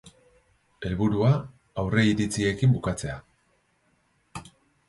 [0.89, 1.29] Helburua,
[1.83, 3.21] aurreiritziekin bukatzea.